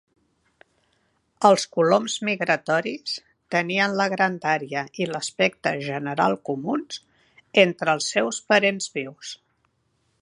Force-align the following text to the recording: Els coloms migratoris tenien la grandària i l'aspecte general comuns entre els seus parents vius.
Els 1.49 1.65
coloms 1.75 2.15
migratoris 2.29 3.13
tenien 3.57 3.93
la 3.99 4.07
grandària 4.15 4.83
i 5.05 5.07
l'aspecte 5.13 5.75
general 5.91 6.39
comuns 6.51 7.01
entre 7.67 7.97
els 7.97 8.11
seus 8.17 8.41
parents 8.55 8.91
vius. 8.99 9.37